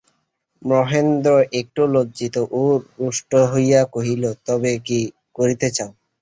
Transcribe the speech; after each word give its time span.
মহেন্দ্র 0.61 1.31
একটু 1.59 1.81
লজ্জিত 1.93 2.35
ও 2.53 2.63
রুষ্ট 2.97 3.31
হইয়া 3.51 3.81
কহিল, 3.93 4.23
তবে 4.47 4.71
কী 4.87 4.99
করিতে 5.35 5.67
চাও! 5.71 5.91